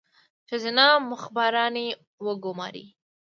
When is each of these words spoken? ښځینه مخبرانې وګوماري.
ښځینه 0.49 0.85
مخبرانې 1.11 1.87
وګوماري. 2.25 2.85